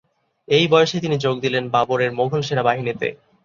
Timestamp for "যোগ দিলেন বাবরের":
1.17-2.11